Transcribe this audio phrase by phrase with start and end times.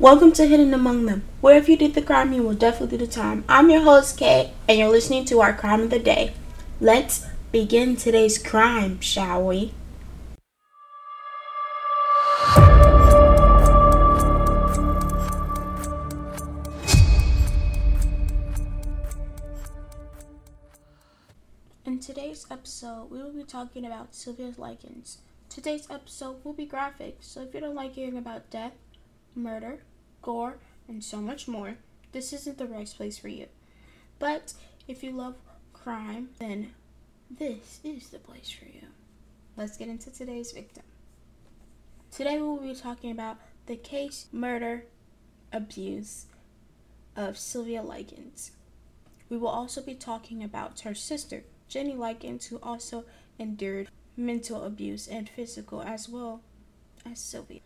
[0.00, 3.04] Welcome to Hidden Among Them, where if you did the crime, you will definitely do
[3.04, 3.44] the time.
[3.50, 6.32] I'm your host, Kay, and you're listening to our crime of the day.
[6.80, 9.74] Let's begin today's crime, shall we?
[21.84, 25.18] In today's episode, we will be talking about Sylvia Likens.
[25.50, 28.72] Today's episode will be graphic, so if you don't like hearing about death,
[29.34, 29.80] murder,
[30.22, 30.58] gore,
[30.88, 31.76] and so much more,
[32.12, 33.46] this isn't the right place for you.
[34.18, 34.54] But
[34.88, 35.36] if you love
[35.72, 36.72] crime, then
[37.30, 38.88] this is the place for you.
[39.56, 40.84] Let's get into today's victim.
[42.10, 44.84] Today we will be talking about the case murder
[45.52, 46.26] abuse
[47.14, 48.52] of Sylvia Likens.
[49.28, 53.04] We will also be talking about her sister, Jenny Likens, who also
[53.38, 56.42] endured mental abuse and physical as well
[57.08, 57.60] as Sylvia.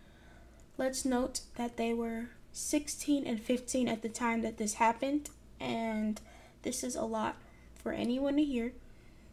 [0.76, 6.20] Let's note that they were 16 and 15 at the time that this happened, and
[6.62, 7.34] this is a lot
[7.74, 8.72] for anyone to hear.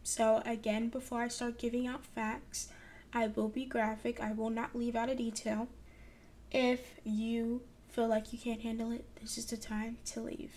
[0.02, 2.68] So, again, before I start giving out facts,
[3.14, 5.68] I will be graphic, I will not leave out a detail.
[6.50, 10.54] If you feel like you can't handle it, this is the time to leave.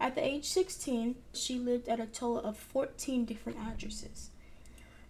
[0.00, 4.30] At the age 16, she lived at a total of 14 different addresses.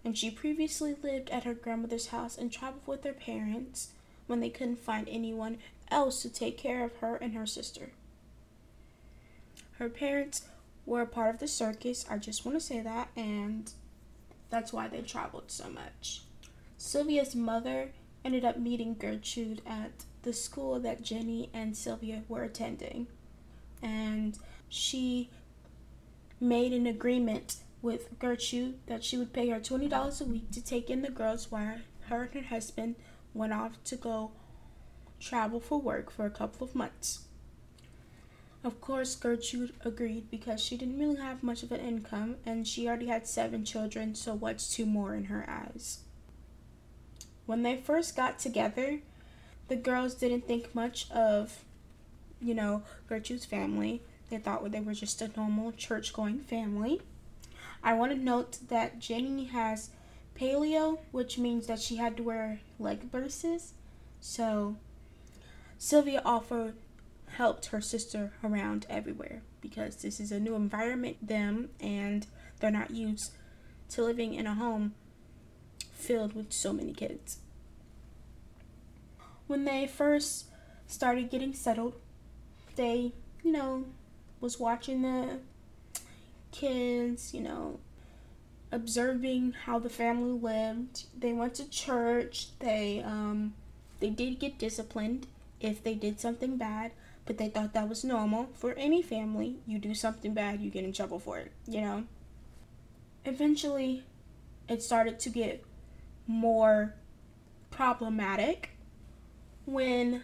[0.05, 3.93] And she previously lived at her grandmother's house and traveled with her parents
[4.31, 5.59] when they couldn't find anyone
[5.91, 7.91] else to take care of her and her sister.
[9.73, 10.43] Her parents
[10.87, 13.73] were a part of the circus, I just want to say that, and
[14.49, 16.23] that's why they traveled so much.
[16.79, 17.91] Sylvia's mother
[18.25, 23.09] ended up meeting Gertrude at the school that Jenny and Sylvia were attending,
[23.83, 25.29] and she
[26.39, 30.89] made an agreement with Gertrude that she would pay her $20 a week to take
[30.89, 32.95] in the girls while her and her husband
[33.35, 34.33] went off to go
[35.19, 37.25] travel for work for a couple of months.
[38.63, 42.87] Of course, Gertrude agreed because she didn't really have much of an income and she
[42.87, 46.01] already had seven children, so what's two more in her eyes?
[47.47, 49.01] When they first got together,
[49.69, 51.65] the girls didn't think much of,
[52.41, 54.03] you know, Gertrude's family.
[54.29, 57.01] They thought they were just a normal church going family.
[57.83, 59.91] I want to note that Jenny has
[60.41, 63.75] polio, which means that she had to wear leg braces.
[64.21, 64.77] So
[65.79, 66.75] Sylvia offered
[67.37, 72.27] helped her sister around everywhere because this is a new environment them and
[72.59, 73.33] they're not used
[73.91, 74.95] to living in a home
[75.93, 77.39] filled with so many kids.
[79.47, 80.47] When they first
[80.87, 81.95] started getting settled,
[82.77, 83.13] they,
[83.43, 83.87] you know,
[84.41, 85.39] was watching the
[86.53, 87.81] kids, you know,
[88.73, 91.05] observing how the family lived.
[91.19, 92.49] They went to church.
[92.59, 93.55] They um
[94.01, 95.27] they did get disciplined
[95.61, 96.93] if they did something bad,
[97.27, 99.57] but they thought that was normal for any family.
[99.67, 102.05] You do something bad, you get in trouble for it, you know.
[103.25, 104.05] Eventually,
[104.69, 105.65] it started to get
[106.27, 106.95] more
[107.71, 108.71] problematic
[109.67, 110.23] when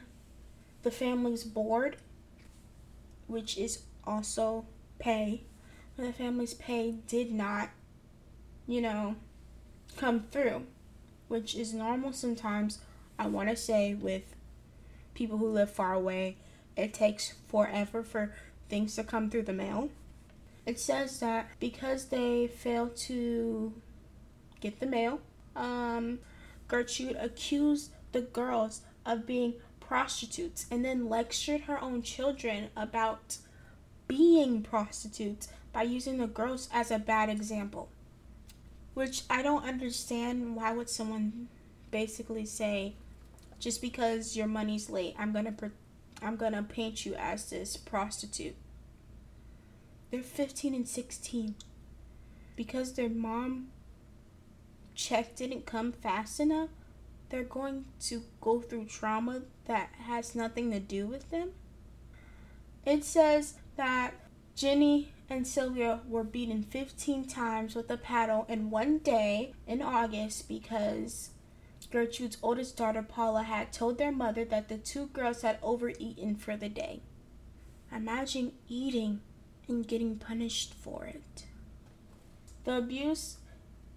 [0.83, 1.97] the family's board,
[3.27, 4.65] which is also
[4.99, 5.43] pay,
[5.97, 7.71] when the family's pay did not
[8.67, 9.17] you know,
[9.97, 10.65] come through,
[11.29, 12.81] which is normal sometimes.
[13.19, 14.35] I want to say with
[15.15, 16.37] people who live far away,
[16.77, 18.35] it takes forever for
[18.69, 19.89] things to come through the mail.
[20.67, 23.73] It says that because they fail to
[24.61, 25.21] get the mail,
[25.55, 26.19] um,
[26.69, 33.39] Gertrude accused the girls of being prostitutes and then lectured her own children about
[34.09, 37.89] being prostitutes by using the girls as a bad example
[38.97, 40.57] which I don't understand.
[40.57, 41.49] Why would someone
[41.91, 42.95] basically say,
[43.61, 45.55] just because your money's late, I'm gonna
[46.23, 48.57] I'm gonna paint you as this prostitute?
[50.11, 51.57] They're 15 and 16
[52.57, 53.69] because their mom
[54.95, 56.71] check didn't come fast enough.
[57.29, 61.51] They're going to go through trauma that has nothing to do with them.
[62.87, 64.15] It says that
[64.55, 70.49] Jenny and Sylvia were beaten 15 times with a paddle in one day in August
[70.49, 71.31] because
[71.91, 76.57] Gertrude's oldest daughter, Paula, had told their mother that the two girls had overeaten for
[76.57, 77.01] the day.
[77.95, 79.21] Imagine eating
[79.69, 81.47] and getting punished for it.
[82.65, 83.39] The abuse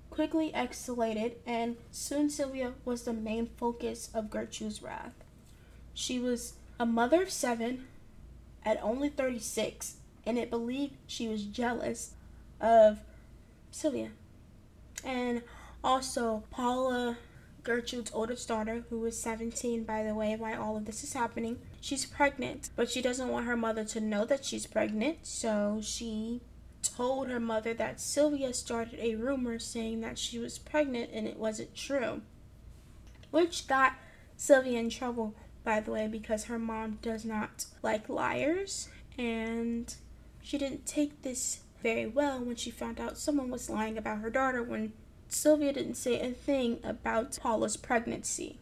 [0.10, 5.14] quickly escalated, and soon Sylvia was the main focus of Gertrude's wrath.
[5.94, 7.88] She was a mother of seven
[8.64, 9.96] at only 36
[10.30, 12.14] and it believed she was jealous
[12.62, 13.00] of
[13.72, 14.12] Sylvia.
[15.04, 15.42] And
[15.84, 17.18] also, Paula
[17.64, 21.58] Gertrude's oldest daughter, who is 17 by the way, while all of this is happening,
[21.81, 26.42] she's pregnant, but she doesn't want her mother to know that she's pregnant, so she
[26.84, 31.38] told her mother that Sylvia started a rumor saying that she was pregnant and it
[31.38, 32.22] wasn't true.
[33.31, 33.94] Which got
[34.38, 35.34] Sylvia in trouble,
[35.64, 39.94] by the way, because her mom does not like liars and
[40.41, 44.30] she didn't take this very well when she found out someone was lying about her
[44.30, 44.94] daughter when
[45.27, 48.57] Sylvia didn't say a thing about Paula's pregnancy.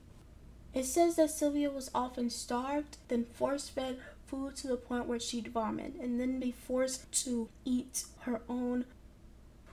[0.73, 3.97] It says that Sylvia was often starved, then force fed
[4.27, 8.85] food to the point where she'd vomit, and then be forced to eat her own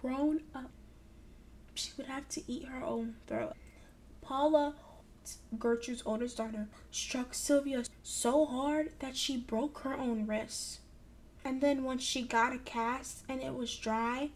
[0.01, 0.71] grown up.
[1.75, 3.55] She would have to eat her own throat.
[4.21, 4.75] Paula,
[5.59, 10.81] Gertrude's oldest daughter, struck Sylvia so hard that she broke her own wrist.
[11.45, 14.31] And then once she got a cast and it was dry,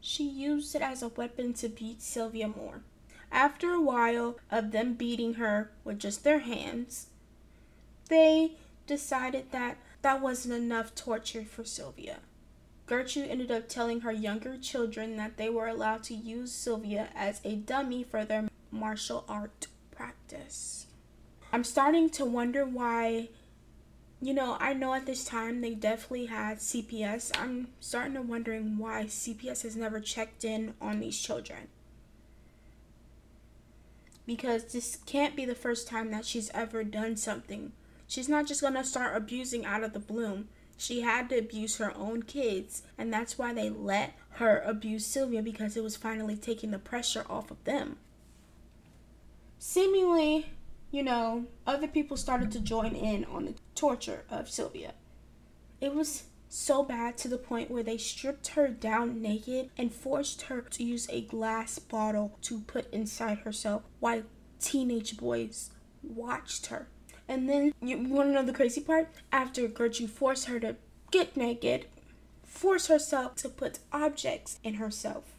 [0.00, 2.82] she used it as a weapon to beat Sylvia more.
[3.30, 7.08] After a while of them beating her with just their hands,
[8.08, 8.52] they
[8.86, 12.18] decided that that wasn't enough torture for Sylvia.
[12.86, 17.40] Gertrude ended up telling her younger children that they were allowed to use Sylvia as
[17.44, 20.86] a dummy for their martial art practice.
[21.50, 23.30] I'm starting to wonder why,
[24.26, 27.30] you know, I know at this time they definitely had CPS.
[27.38, 31.68] I'm starting to wondering why CPS has never checked in on these children.
[34.26, 37.72] Because this can't be the first time that she's ever done something
[38.06, 40.48] She's not just going to start abusing out of the bloom.
[40.76, 45.42] She had to abuse her own kids, and that's why they let her abuse Sylvia
[45.42, 47.96] because it was finally taking the pressure off of them.
[49.58, 50.50] Seemingly,
[50.94, 54.94] you know, other people started to join in on the torture of Sylvia.
[55.80, 60.42] It was so bad to the point where they stripped her down naked and forced
[60.42, 64.22] her to use a glass bottle to put inside herself while
[64.60, 65.70] teenage boys
[66.00, 66.86] watched her.
[67.26, 69.08] And then you want to know the crazy part?
[69.32, 70.76] After Gertrude forced her to
[71.10, 71.86] get naked,
[72.44, 75.34] force herself to put objects in herself.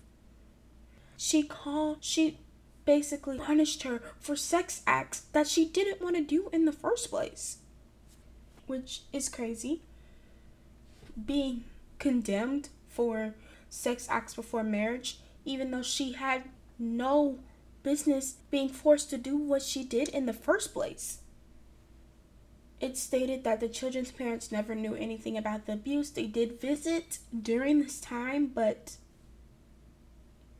[1.15, 2.39] She called she
[2.85, 7.09] basically punished her for sex acts that she didn't want to do in the first
[7.09, 7.57] place.
[8.67, 9.81] Which is crazy.
[11.25, 11.65] Being
[11.99, 13.33] condemned for
[13.69, 16.43] sex acts before marriage, even though she had
[16.79, 17.39] no
[17.83, 21.19] business being forced to do what she did in the first place.
[22.81, 26.09] It stated that the children's parents never knew anything about the abuse.
[26.09, 28.97] They did visit during this time, but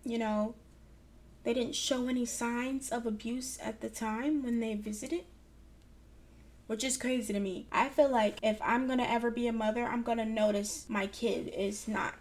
[0.06, 0.54] you know,
[1.45, 5.25] they didn't show any signs of abuse at the time when they visited.
[6.65, 7.68] Which is crazy to me.
[7.71, 11.53] I feel like if I'm gonna ever be a mother, I'm gonna notice my kid
[11.56, 12.15] is not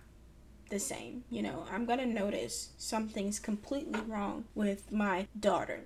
[0.69, 1.25] the same.
[1.31, 5.85] You know, I'm gonna notice something's completely wrong with my daughter.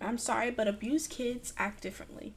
[0.00, 2.34] I'm sorry, but abused kids act differently.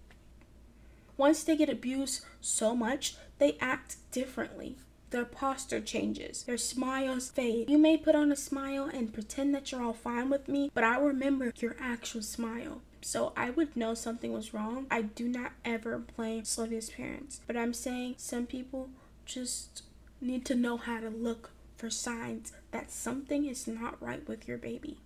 [1.18, 4.78] Once they get abused so much, they act differently.
[5.14, 7.70] Their posture changes, their smiles fade.
[7.70, 10.84] You may put on a smile and pretend that you're all fine with me, but
[10.84, 12.82] I remember your actual smile.
[13.04, 14.88] So I would know something was wrong.
[14.90, 18.90] I do not ever blame Sylvia's parents, but I'm saying some people
[19.24, 19.84] just
[20.20, 24.58] need to know how to look for signs that something is not right with your
[24.58, 24.98] baby.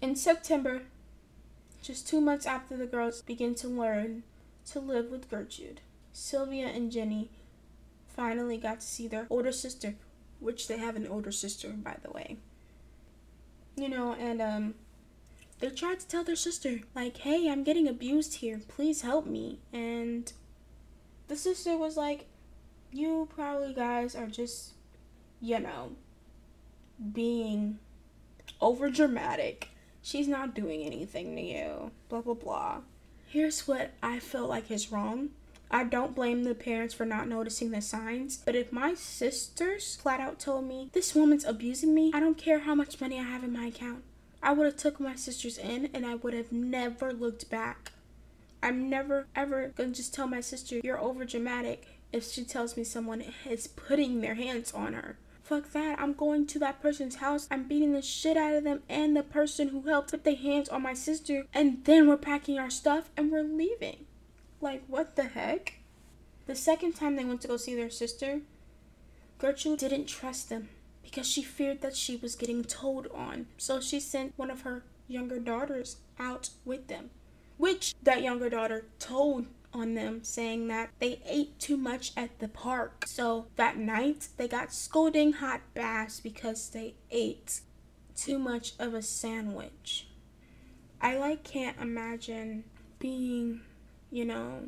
[0.00, 0.84] In September,
[1.82, 4.22] just two months after the girls begin to learn
[4.70, 5.82] to live with Gertrude.
[6.14, 7.28] Sylvia and Jenny
[8.14, 9.94] finally got to see their older sister,
[10.40, 12.38] which they have an older sister, by the way.
[13.76, 14.74] You know, and um,
[15.58, 18.60] they tried to tell their sister, like, hey, I'm getting abused here.
[18.68, 19.58] Please help me.
[19.72, 20.32] And
[21.28, 22.26] the sister was like,
[22.92, 24.74] you probably guys are just,
[25.40, 25.92] you know,
[27.12, 27.78] being
[28.60, 29.70] over dramatic.
[30.02, 31.90] She's not doing anything to you.
[32.08, 32.76] Blah, blah, blah.
[33.26, 35.30] Here's what I feel like is wrong.
[35.70, 40.20] I don't blame the parents for not noticing the signs, but if my sisters flat
[40.20, 43.42] out told me this woman's abusing me, I don't care how much money I have
[43.42, 44.04] in my account.
[44.42, 47.92] I would have took my sisters in and I would have never looked back.
[48.62, 52.84] I'm never ever gonna just tell my sister you're over dramatic if she tells me
[52.84, 55.16] someone is putting their hands on her.
[55.42, 56.00] Fuck that.
[56.00, 57.46] I'm going to that person's house.
[57.50, 60.70] I'm beating the shit out of them and the person who helped put their hands
[60.70, 61.44] on my sister.
[61.52, 64.06] And then we're packing our stuff and we're leaving.
[64.64, 65.74] Like, what the heck?
[66.46, 68.40] The second time they went to go see their sister,
[69.38, 70.70] Gertrude didn't trust them
[71.02, 73.46] because she feared that she was getting told on.
[73.58, 77.10] So she sent one of her younger daughters out with them,
[77.58, 82.48] which that younger daughter told on them saying that they ate too much at the
[82.48, 83.04] park.
[83.06, 87.60] So that night they got scolding hot baths because they ate
[88.16, 90.08] too much of a sandwich.
[91.02, 92.64] I like can't imagine
[92.98, 93.60] being,
[94.14, 94.60] you know,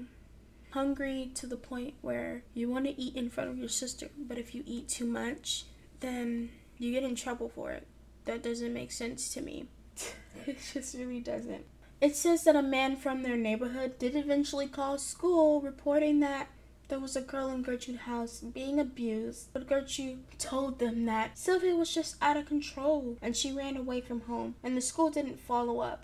[0.71, 4.39] hungry to the point where you want to eat in front of your sister, but
[4.39, 5.67] if you eat too much,
[6.01, 7.87] then you get in trouble for it.
[8.25, 9.69] That doesn't make sense to me.
[10.49, 11.65] it just really doesn't.
[12.01, 16.49] It says that a man from their neighborhood did eventually call school reporting that
[16.89, 21.77] there was a girl in Gertrude's house being abused, but Gertrude told them that Sylvia
[21.77, 25.39] was just out of control and she ran away from home, and the school didn't
[25.39, 26.03] follow up.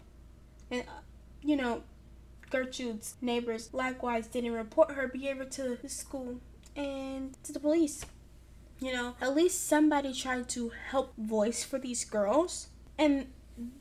[0.71, 1.03] And, uh,
[1.43, 1.83] you know,
[2.53, 6.39] Gertrude's neighbors likewise didn't report her behavior to the school
[6.77, 8.05] and to the police.
[8.79, 12.69] You know, at least somebody tried to help voice for these girls,
[12.99, 13.29] and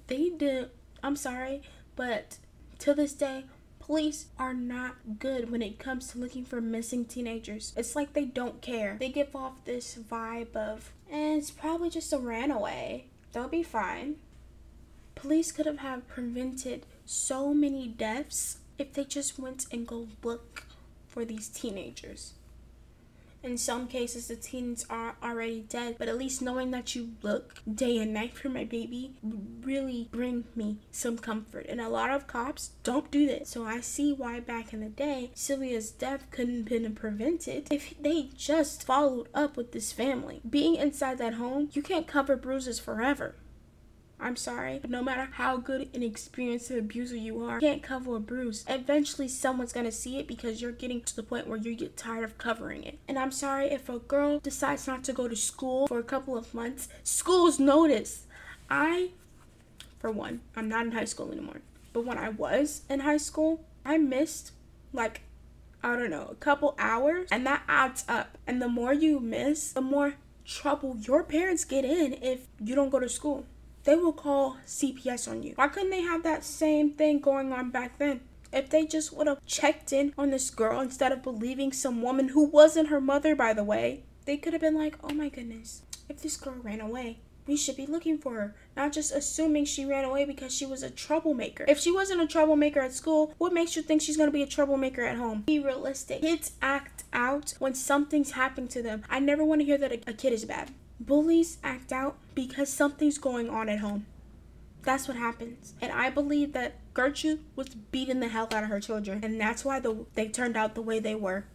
[0.07, 0.69] they did.
[1.03, 1.63] I'm sorry,
[1.95, 2.37] but
[2.79, 3.43] to this day,
[3.79, 7.73] police are not good when it comes to looking for missing teenagers.
[7.75, 8.95] It's like they don't care.
[8.99, 13.07] They give off this vibe of, and eh, it's probably just a runaway.
[13.33, 14.15] They'll be fine.
[15.15, 20.65] Police could have, have prevented so many deaths if they just went and go look
[21.07, 22.33] for these teenagers.
[23.43, 27.55] In some cases, the teens are already dead, but at least knowing that you look
[27.73, 29.15] day and night for my baby
[29.63, 31.65] really bring me some comfort.
[31.67, 33.49] And a lot of cops don't do this.
[33.49, 37.95] So I see why back in the day, Sylvia's death couldn't have been prevented if
[37.99, 40.41] they just followed up with this family.
[40.47, 43.35] Being inside that home, you can't cover bruises forever.
[44.21, 47.81] I'm sorry, but no matter how good and experienced an abuser you are, you can't
[47.81, 48.63] cover a bruise.
[48.69, 52.23] Eventually, someone's gonna see it because you're getting to the point where you get tired
[52.23, 52.99] of covering it.
[53.07, 56.37] And I'm sorry if a girl decides not to go to school for a couple
[56.37, 58.27] of months, schools notice.
[58.69, 59.09] I,
[59.99, 61.61] for one, I'm not in high school anymore.
[61.91, 64.51] But when I was in high school, I missed
[64.93, 65.21] like
[65.83, 68.37] I don't know, a couple hours, and that adds up.
[68.45, 70.13] And the more you miss, the more
[70.45, 73.45] trouble your parents get in if you don't go to school
[73.83, 75.53] they will call CPS on you.
[75.55, 78.21] Why couldn't they have that same thing going on back then?
[78.53, 82.29] If they just would have checked in on this girl instead of believing some woman
[82.29, 85.83] who wasn't her mother, by the way, they could have been like, oh my goodness,
[86.09, 89.85] if this girl ran away, we should be looking for her, not just assuming she
[89.85, 91.65] ran away because she was a troublemaker.
[91.67, 94.47] If she wasn't a troublemaker at school, what makes you think she's gonna be a
[94.47, 95.41] troublemaker at home?
[95.41, 96.21] Be realistic.
[96.21, 99.03] Kids act out when something's happened to them.
[99.09, 100.71] I never want to hear that a kid is bad.
[101.05, 104.05] Bullies act out because something's going on at home.
[104.83, 105.73] That's what happens.
[105.81, 109.23] And I believe that Gertrude was beating the hell out of her children.
[109.23, 111.45] And that's why the, they turned out the way they were.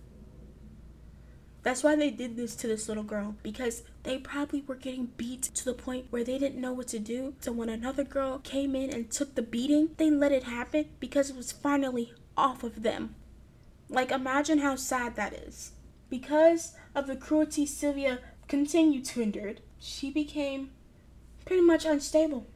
[1.62, 3.34] That's why they did this to this little girl.
[3.42, 7.00] Because they probably were getting beat to the point where they didn't know what to
[7.00, 7.34] do.
[7.40, 11.30] So when another girl came in and took the beating, they let it happen because
[11.30, 13.16] it was finally off of them.
[13.88, 15.72] Like, imagine how sad that is.
[16.08, 20.70] Because of the cruelty Sylvia continued to endure, she became
[21.44, 22.46] pretty much unstable,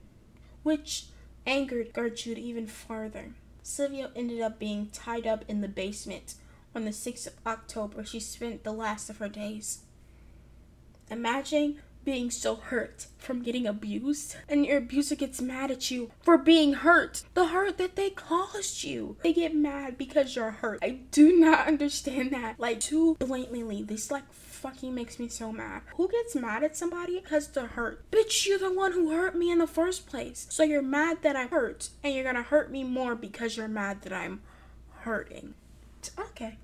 [0.63, 1.07] which
[1.47, 3.33] angered Gertrude even farther.
[3.63, 6.35] Sylvia ended up being tied up in the basement
[6.75, 8.05] on the 6th of October.
[8.05, 9.81] She spent the last of her days.
[11.11, 16.39] Imagine being so hurt from getting abused, and your abuser gets mad at you for
[16.39, 17.23] being hurt.
[17.35, 19.17] The hurt that they caused you.
[19.23, 20.81] They get mad because you're hurt.
[20.83, 22.59] I do not understand that.
[22.59, 23.83] Like, too blatantly.
[23.83, 24.25] This, like,
[24.61, 25.83] fucking makes me so mad.
[25.97, 28.11] Who gets mad at somebody because they're hurt?
[28.11, 30.47] Bitch, you're the one who hurt me in the first place.
[30.51, 34.03] So you're mad that I'm hurt, and you're gonna hurt me more because you're mad
[34.03, 34.43] that I'm
[35.01, 35.55] hurting.
[36.19, 36.59] Okay.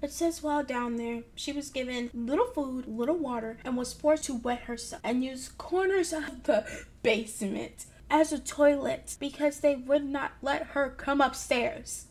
[0.00, 4.24] It says while down there, she was given little food, little water, and was forced
[4.24, 6.64] to wet herself and use corners of the
[7.02, 12.06] basement as a toilet because they would not let her come upstairs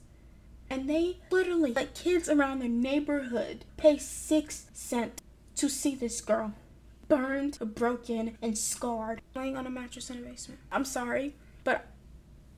[0.69, 5.21] and they literally let kids around the neighborhood pay six cents
[5.55, 6.53] to see this girl
[7.07, 10.59] burned, broken, and scarred, laying on a mattress in a basement.
[10.71, 11.87] I'm sorry, but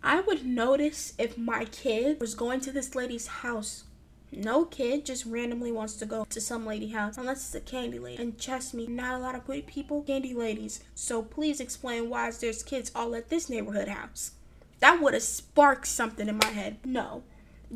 [0.03, 3.83] I would notice if my kid was going to this lady's house.
[4.31, 7.97] No kid just randomly wants to go to some lady house unless it's a candy
[7.97, 8.21] lady.
[8.21, 10.83] And trust me, not a lot of good people, candy ladies.
[10.93, 14.33] So please explain why there's kids all at this neighborhood house.
[14.79, 16.77] That would have sparked something in my head.
[16.85, 17.23] No,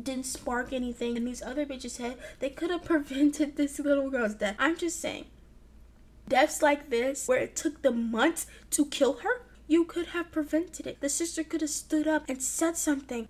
[0.00, 2.18] didn't spark anything in these other bitches' head.
[2.40, 4.56] They could have prevented this little girl's death.
[4.58, 5.26] I'm just saying.
[6.28, 10.86] Deaths like this, where it took the months to kill her, you could have prevented
[10.86, 11.00] it.
[11.00, 13.28] The sister could have stood up and said something.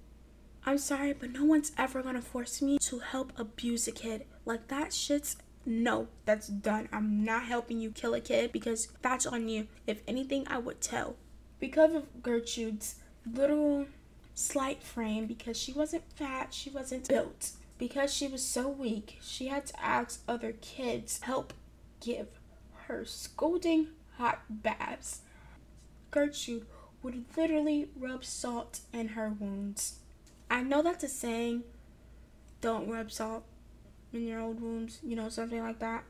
[0.66, 4.24] I'm sorry, but no one's ever gonna force me to help abuse a kid.
[4.44, 6.88] Like that shit's no, that's done.
[6.92, 9.66] I'm not helping you kill a kid because that's on you.
[9.86, 11.16] If anything, I would tell.
[11.58, 12.96] Because of Gertrude's
[13.30, 13.86] little
[14.34, 17.52] slight frame because she wasn't fat, she wasn't built.
[17.78, 21.52] Because she was so weak, she had to ask other kids help
[22.00, 22.28] give
[22.86, 23.88] her scolding
[24.18, 25.22] hot baths.
[26.10, 26.66] Gertrude
[27.02, 29.98] would literally rub salt in her wounds.
[30.50, 31.64] I know that's a saying,
[32.60, 33.44] don't rub salt
[34.12, 36.04] in your old wounds, you know, something like that.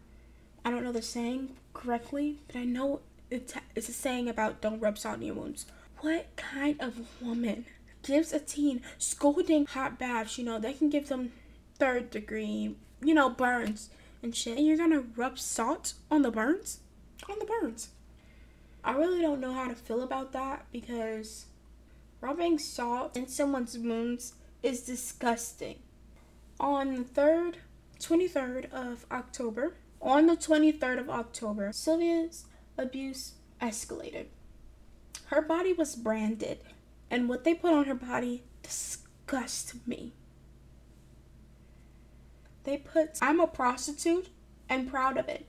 [0.64, 3.00] I don't know the saying correctly, but I know
[3.31, 5.66] it's, it's a saying about don't rub salt in your wounds.
[6.00, 7.64] What kind of woman
[8.04, 10.38] gives a teen scalding hot baths?
[10.38, 11.32] You know, they can give them
[11.76, 13.90] third degree, you know, burns
[14.23, 14.58] and shit.
[14.58, 16.80] And you're gonna rub salt on the burns?
[17.28, 17.88] On the burns.
[18.84, 21.46] I really don't know how to feel about that because
[22.20, 25.78] rubbing salt in someone's wounds is disgusting.
[26.61, 27.54] On the 3rd,
[27.99, 32.44] 23rd of October, on the 23rd of October, Sylvia's
[32.76, 34.26] abuse escalated.
[35.26, 36.58] Her body was branded,
[37.11, 40.12] and what they put on her body disgusted me.
[42.64, 44.28] They put, I'm a prostitute
[44.68, 45.46] and proud of it.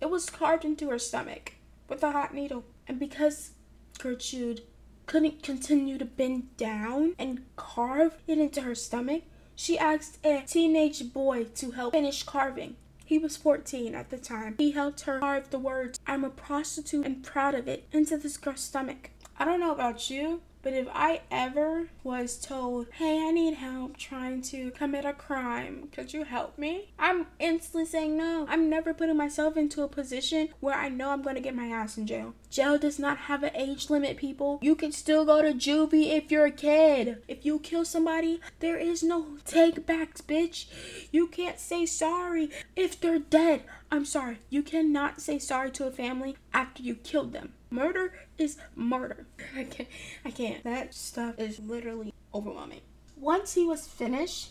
[0.00, 1.54] It was carved into her stomach
[1.88, 2.64] with a hot needle.
[2.88, 3.52] And because
[3.98, 4.62] Gertrude
[5.06, 9.22] couldn't continue to bend down and carve it into her stomach,
[9.54, 12.76] she asked a teenage boy to help finish carving.
[13.04, 14.54] He was 14 at the time.
[14.58, 18.38] He helped her carve the words, I'm a prostitute and proud of it, into this
[18.38, 19.10] girl's stomach.
[19.38, 23.98] I don't know about you, but if I ever was told, hey, I need help
[23.98, 26.94] trying to commit a crime, could you help me?
[26.98, 28.46] I'm instantly saying no.
[28.48, 31.66] I'm never putting myself into a position where I know I'm going to get my
[31.66, 32.34] ass in jail.
[32.48, 34.58] Jail does not have an age limit, people.
[34.62, 37.22] You can still go to juvie if you're a kid.
[37.28, 40.66] If you kill somebody, there is no take backs, bitch.
[41.12, 43.64] You can't say sorry if they're dead.
[43.92, 44.38] I'm sorry.
[44.48, 47.52] You cannot say sorry to a family after you killed them.
[47.70, 49.26] Murder is murder.
[49.56, 49.88] I can't.
[50.24, 50.64] I can't.
[50.64, 52.80] That stuff is literally overwhelming.
[53.16, 54.50] Once he was finished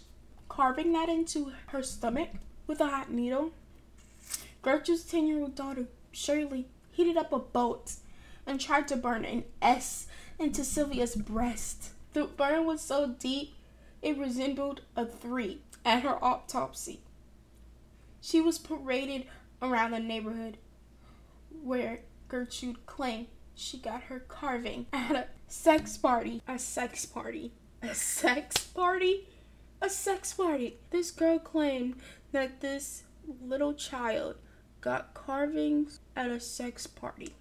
[0.49, 2.29] carving that into her stomach
[2.67, 3.51] with a hot needle,
[4.61, 7.93] Gertrude's 10 year old daughter, Shirley, heated up a boat
[8.45, 10.07] and tried to burn an S
[10.39, 11.89] into Sylvia's breast.
[12.13, 13.55] The burn was so deep
[14.01, 16.99] it resembled a three at her autopsy.
[18.21, 19.25] She was paraded
[19.61, 20.57] around the neighborhood
[21.61, 26.41] where Gertrude claimed she got her carving at a sex party.
[26.47, 27.51] A sex party.
[27.81, 29.27] A sex party?
[29.81, 30.77] A sex party.
[30.91, 31.95] This girl claimed
[32.31, 33.03] that this
[33.41, 34.35] little child
[34.81, 37.33] got carvings at a sex party.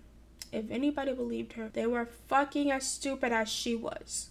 [0.53, 4.31] If anybody believed her, they were fucking as stupid as she was.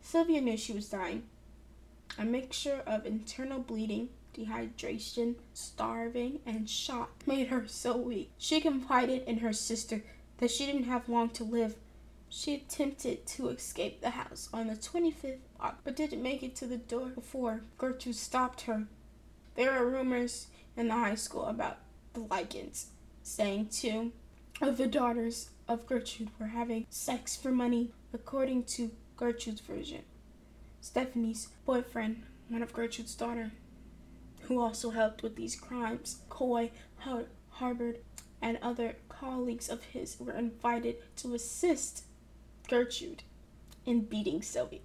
[0.00, 1.24] Sylvia knew she was dying.
[2.18, 8.30] A mixture of internal bleeding dehydration, starving, and shock made her so weak.
[8.38, 10.02] She confided in her sister
[10.40, 11.76] that she didn't have long to live.
[12.28, 15.38] She attempted to escape the house on the 25th,
[15.84, 18.86] but didn't make it to the door before Gertrude stopped her.
[19.54, 21.78] There were rumors in the high school about
[22.14, 22.86] the Likens,
[23.22, 24.12] saying two
[24.62, 30.02] of the daughters of Gertrude were having sex for money, according to Gertrude's version.
[30.80, 33.50] Stephanie's boyfriend, one of Gertrude's daughter,
[34.42, 36.20] who also helped with these crimes.
[36.28, 37.98] Coy, Har- Harvard,
[38.40, 42.04] and other colleagues of his were invited to assist
[42.68, 43.22] Gertrude
[43.84, 44.80] in beating Sylvia.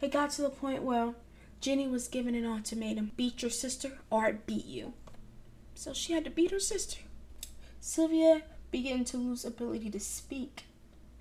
[0.00, 1.14] It got to the point where
[1.60, 4.92] Jenny was given an ultimatum beat your sister or I beat you.
[5.74, 7.00] So she had to beat her sister.
[7.80, 10.64] Sylvia began to lose ability to speak.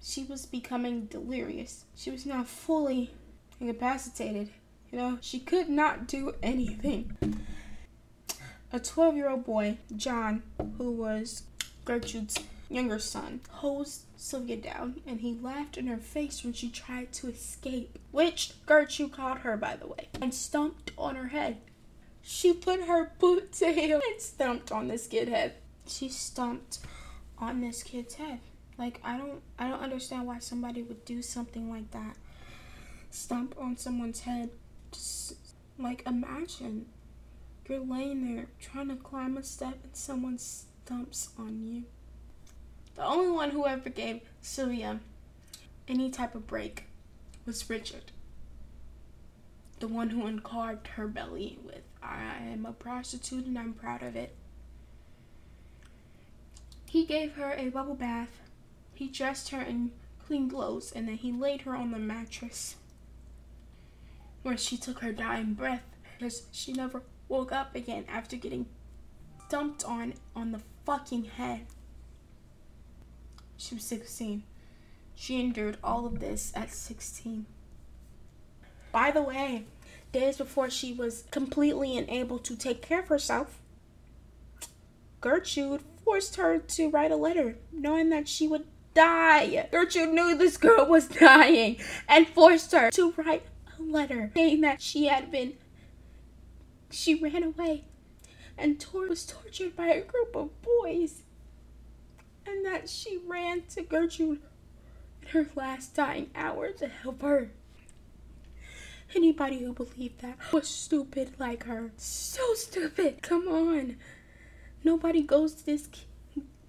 [0.02, 1.86] She was becoming delirious.
[1.96, 3.12] She was now fully
[3.60, 4.50] incapacitated
[4.92, 7.16] you know, she could not do anything.
[8.74, 10.44] A 12 year old boy, John,
[10.78, 11.44] who was
[11.90, 12.38] Gertrude's
[12.70, 17.30] younger son, hosed Sylvia down and he laughed in her face when she tried to
[17.30, 21.58] escape, which Gertrude caught her, by the way, and stomped on her head.
[22.22, 25.56] She put her boot to him and stomped on this kid's head.
[25.88, 26.78] She stomped
[27.40, 28.40] on this kid's head.
[28.78, 32.16] Like I don't I don't understand why somebody would do something like that.
[33.10, 34.52] Stomp on someone's head
[34.92, 35.34] just,
[35.80, 36.86] like, imagine
[37.68, 40.38] you're laying there trying to climb a step and someone
[40.90, 41.84] stumps on you.
[42.96, 45.00] The only one who ever gave Sylvia
[45.88, 46.86] any type of break
[47.46, 48.12] was Richard.
[49.80, 54.16] The one who uncarved her belly with, I am a prostitute and I'm proud of
[54.16, 54.36] it.
[56.88, 58.42] He gave her a bubble bath.
[58.96, 59.92] He dressed her in
[60.26, 62.78] clean clothes and then he laid her on the mattress
[64.42, 65.84] where she took her dying breath
[66.18, 68.66] because she never woke up again after getting
[69.50, 71.68] dumped on on the fucking head.
[73.58, 74.44] She was 16.
[75.16, 77.46] She endured all of this at 16.
[78.92, 79.66] By the way,
[80.12, 83.60] days before she was completely unable to take care of herself,
[85.22, 89.68] Gertrude forced her to write a letter, knowing that she would die.
[89.72, 93.44] Gertrude knew this girl was dying and forced her to write
[93.78, 95.54] a letter saying that she had been.
[96.92, 97.84] She ran away
[98.60, 101.24] and tor- was tortured by a group of boys,
[102.46, 104.42] and that she ran to Gertrude
[105.22, 107.52] in her last dying hour to help her.
[109.16, 111.92] Anybody who believed that was stupid like her.
[111.98, 113.24] So stupid.
[113.24, 113.98] Come on.
[114.84, 115.90] Nobody goes to this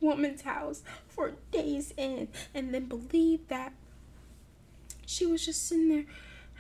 [0.01, 3.75] woman's house for days in and then believe that
[5.05, 6.07] she was just sitting there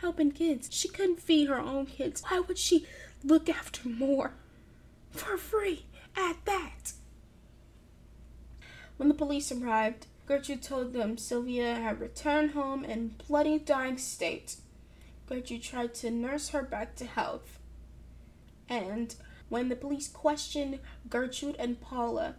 [0.00, 0.68] helping kids.
[0.70, 2.22] She couldn't feed her own kids.
[2.28, 2.86] Why would she
[3.24, 4.34] look after more?
[5.10, 6.92] For free, at that.
[8.96, 14.56] When the police arrived, Gertrude told them Sylvia had returned home in bloody dying state.
[15.26, 17.58] Gertrude tried to nurse her back to health.
[18.68, 19.14] And
[19.48, 22.36] when the police questioned Gertrude and Paula,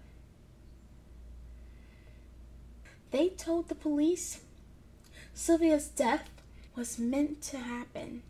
[3.12, 4.42] they told the police
[5.34, 6.30] Sylvia's death
[6.76, 8.24] was meant to happen.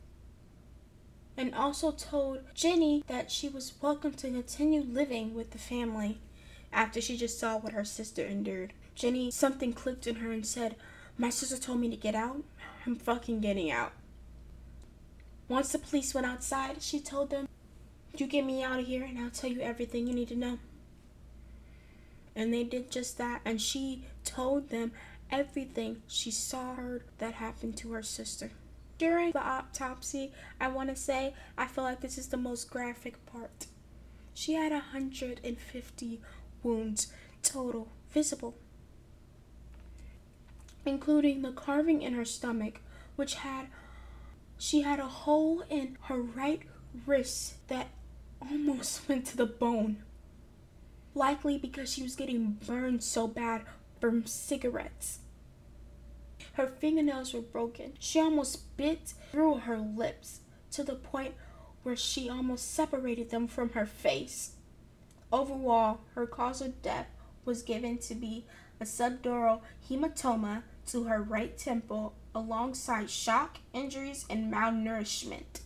[1.41, 6.19] And also told Jenny that she was welcome to continue living with the family
[6.71, 8.73] after she just saw what her sister endured.
[8.93, 10.75] Jenny, something clicked in her and said,
[11.17, 12.43] My sister told me to get out.
[12.85, 13.93] I'm fucking getting out.
[15.47, 17.47] Once the police went outside, she told them,
[18.15, 20.59] You get me out of here and I'll tell you everything you need to know.
[22.35, 24.91] And they did just that, and she told them
[25.31, 28.51] everything she saw her that happened to her sister.
[29.01, 33.25] During the autopsy, I want to say I feel like this is the most graphic
[33.25, 33.65] part.
[34.35, 36.21] She had 150
[36.61, 37.11] wounds
[37.41, 38.53] total visible,
[40.85, 42.81] including the carving in her stomach,
[43.15, 43.69] which had
[44.59, 46.61] she had a hole in her right
[47.07, 47.87] wrist that
[48.39, 50.03] almost went to the bone.
[51.15, 53.63] Likely because she was getting burned so bad
[53.99, 55.20] from cigarettes.
[56.53, 57.93] Her fingernails were broken.
[57.99, 61.35] She almost bit through her lips to the point
[61.83, 64.53] where she almost separated them from her face.
[65.31, 67.07] Overall, her cause of death
[67.45, 68.45] was given to be
[68.79, 75.61] a subdural hematoma to her right temple alongside shock, injuries, and malnourishment.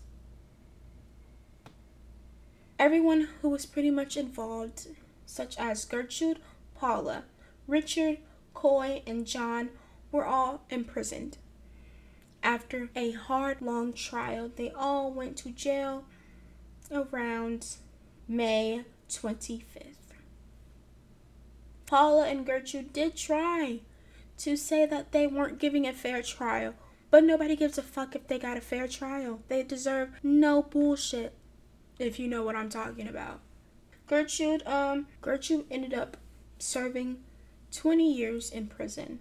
[2.78, 4.88] Everyone who was pretty much involved,
[5.26, 6.40] such as Gertrude,
[6.76, 7.24] Paula,
[7.68, 8.18] Richard,
[8.54, 9.70] Coy, and John,
[10.16, 11.38] were all imprisoned.
[12.42, 16.06] After a hard, long trial, they all went to jail
[16.92, 17.76] around
[18.28, 19.96] May 25th.
[21.86, 23.82] Paula and Gertrude did try
[24.38, 26.74] to say that they weren't giving a fair trial,
[27.12, 29.42] but nobody gives a fuck if they got a fair trial.
[29.50, 31.34] They deserve no bullshit,
[32.00, 33.42] if you know what I'm talking about.
[34.08, 36.18] Gertrude, um, Gertrude ended up
[36.58, 37.18] serving
[37.72, 39.20] 20 years in prison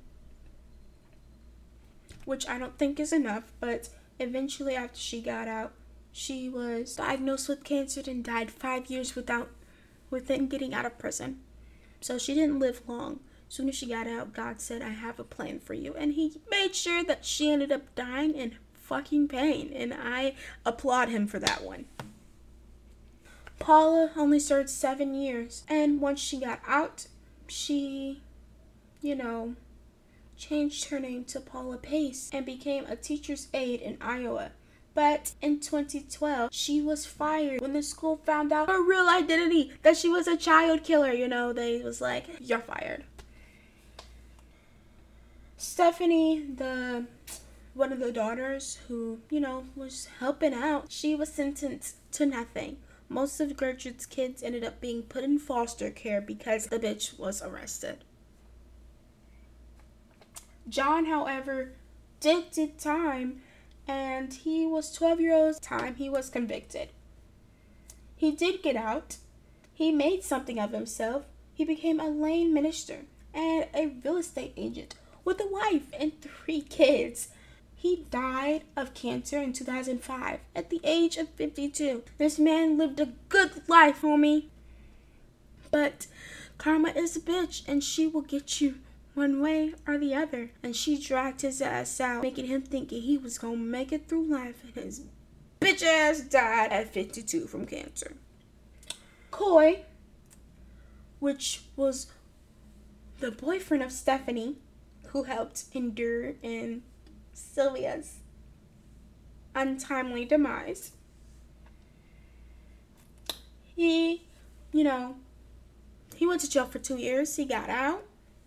[2.24, 5.72] which I don't think is enough, but eventually, after she got out,
[6.12, 9.50] she was diagnosed with cancer and died five years without
[10.10, 11.40] within getting out of prison.
[12.00, 13.20] So she didn't live long.
[13.48, 15.94] Soon as she got out, God said, I have a plan for you.
[15.94, 19.72] And he made sure that she ended up dying in fucking pain.
[19.74, 20.34] And I
[20.64, 21.86] applaud him for that one.
[23.58, 25.64] Paula only served seven years.
[25.68, 27.06] And once she got out,
[27.48, 28.22] she,
[29.00, 29.54] you know,
[30.36, 34.52] changed her name to Paula Pace and became a teacher's aide in Iowa.
[34.94, 39.96] But in 2012, she was fired when the school found out her real identity that
[39.96, 41.12] she was a child killer.
[41.12, 43.04] You know, they was like, "You're fired."
[45.56, 47.06] Stephanie, the
[47.74, 52.76] one of the daughters who, you know, was helping out, she was sentenced to nothing.
[53.08, 57.42] Most of Gertrude's kids ended up being put in foster care because the bitch was
[57.42, 58.04] arrested.
[60.68, 61.72] John, however,
[62.20, 63.42] did did time
[63.86, 66.88] and he was 12 years old time he was convicted.
[68.16, 69.16] He did get out.
[69.74, 71.24] He made something of himself.
[71.52, 73.00] He became a lay minister
[73.34, 77.28] and a real estate agent with a wife and three kids.
[77.74, 82.02] He died of cancer in 2005 at the age of 52.
[82.16, 84.46] This man lived a good life, homie.
[85.70, 86.06] But
[86.56, 88.76] karma is a bitch and she will get you
[89.14, 90.50] one way or the other.
[90.62, 94.26] And she dragged his ass out, making him think he was gonna make it through
[94.26, 95.02] life, and his
[95.60, 98.14] bitch ass died at 52 from cancer.
[99.30, 99.84] Coy,
[101.20, 102.08] which was
[103.20, 104.56] the boyfriend of Stephanie,
[105.08, 106.82] who helped endure in
[107.32, 108.18] Sylvia's
[109.54, 110.92] untimely demise.
[113.76, 114.26] He,
[114.72, 115.16] you know,
[116.14, 117.34] he went to jail for two years.
[117.34, 118.04] He got out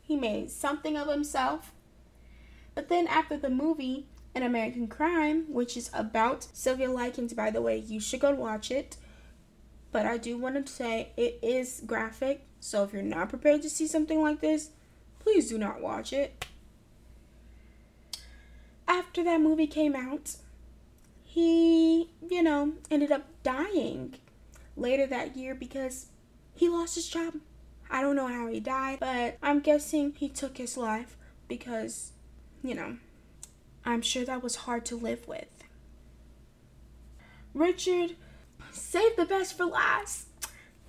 [0.08, 1.74] He made something of himself.
[2.76, 7.62] But then after the movie, An American Crime, which is about Sylvia Likens, by the
[7.62, 8.96] way, you should go watch it.
[9.92, 13.70] But I do want to say it is graphic, so if you're not prepared to
[13.70, 14.70] see something like this,
[15.20, 16.46] please do not watch it.
[18.88, 20.38] After that movie came out,
[21.26, 24.16] he, you know, ended up dying
[24.78, 26.08] later that year because
[26.56, 27.34] he lost his job.
[27.90, 31.16] I don't know how he died, but I'm guessing he took his life
[31.48, 32.12] because,
[32.64, 32.98] you know,
[33.86, 35.64] I'm sure that was hard to live with.
[37.54, 38.16] Richard
[38.72, 40.28] saved the best for last.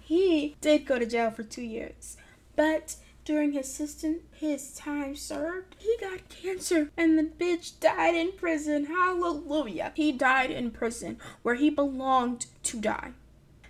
[0.00, 2.16] He did go to jail for two years,
[2.56, 2.96] but
[3.28, 8.86] during his system, his time served, he got cancer and the bitch died in prison.
[8.86, 9.92] Hallelujah.
[9.94, 13.12] He died in prison where he belonged to die.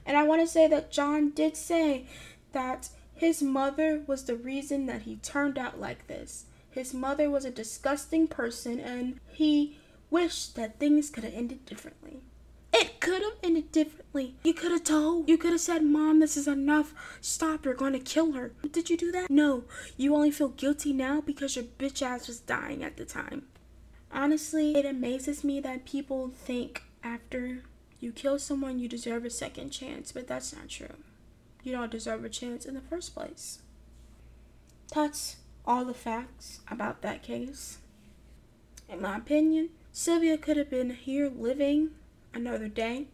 [0.07, 2.07] And I want to say that John did say
[2.53, 6.45] that his mother was the reason that he turned out like this.
[6.71, 9.77] His mother was a disgusting person and he
[10.09, 12.21] wished that things could have ended differently.
[12.73, 14.37] It could have ended differently.
[14.45, 15.29] You could have told.
[15.29, 16.95] You could have said, Mom, this is enough.
[17.21, 18.53] Stop, you're going to kill her.
[18.71, 19.31] Did you do that?
[19.31, 19.65] No.
[19.97, 23.47] You only feel guilty now because your bitch ass was dying at the time.
[24.13, 27.65] Honestly, it amazes me that people think after
[27.99, 30.95] you kill someone, you deserve a second chance, but that's not true.
[31.63, 33.61] You don't deserve a chance in the first place.
[34.95, 37.79] That's all the facts about that case.
[38.89, 41.91] In my opinion, Sylvia could have been here living
[42.33, 43.09] another day.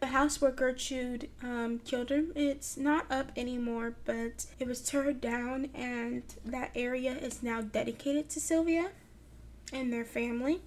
[0.00, 5.20] The house where Gertrude um, killed him, it's not up anymore, but it was turned
[5.20, 8.90] down, and that area is now dedicated to Sylvia
[9.72, 10.60] and their family.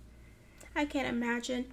[0.75, 1.65] I can't imagine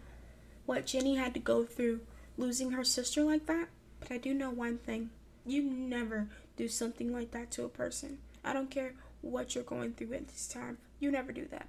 [0.66, 2.00] what Jenny had to go through
[2.36, 5.10] losing her sister like that, but I do know one thing
[5.50, 8.18] you never do something like that to a person.
[8.44, 11.68] I don't care what you're going through at this time, you never do that.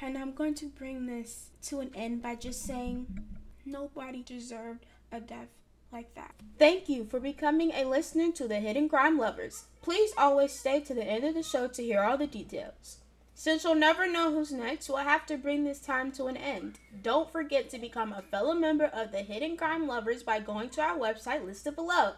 [0.00, 3.06] And I'm going to bring this to an end by just saying
[3.64, 5.48] nobody deserved a death
[5.92, 6.34] like that.
[6.58, 9.64] Thank you for becoming a listener to the Hidden Crime Lovers.
[9.82, 12.98] Please always stay to the end of the show to hear all the details.
[13.34, 16.78] Since you'll never know who's next, we'll have to bring this time to an end.
[17.02, 20.82] Don't forget to become a fellow member of the Hidden Crime Lovers by going to
[20.82, 22.12] our website listed below.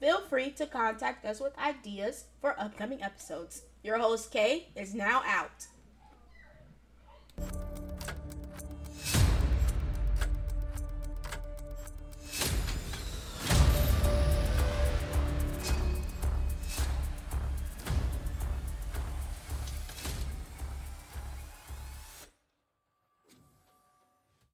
[0.00, 3.62] Feel free to contact us with ideas for upcoming episodes.
[3.82, 5.66] Your host, Kay, is now out.